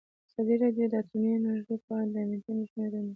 [0.29, 3.09] ازادي راډیو د اټومي انرژي په اړه د امنیتي اندېښنو یادونه کړې.